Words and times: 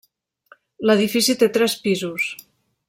L'edifici 0.89 1.37
té 1.43 1.51
tres 1.59 1.79
pisos. 1.85 2.29